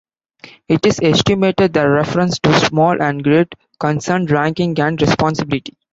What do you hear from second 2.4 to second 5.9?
"small and great" concerned ranking and responsibility.